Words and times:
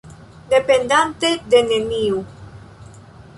Dependante 0.53 1.29
de 1.55 1.59
neniu! 1.67 2.17